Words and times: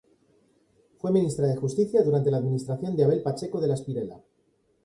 Fue 0.97 1.11
ministra 1.11 1.45
de 1.45 1.55
Justicia 1.57 2.01
durante 2.01 2.31
la 2.31 2.37
administración 2.37 2.95
de 2.95 3.03
Abel 3.03 3.21
Pacheco 3.21 3.61
de 3.61 3.67
la 3.67 3.75
Espriella. 3.75 4.19